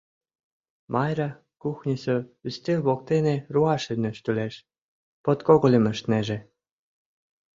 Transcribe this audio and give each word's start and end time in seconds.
Майра 0.93 1.29
кухньысо 1.61 2.15
ӱстел 2.47 2.79
воктене 2.87 3.35
руашым 3.53 3.97
нӧштылеш, 4.03 4.55
подкогыльым 5.23 5.85
ыштынеже. 5.93 6.37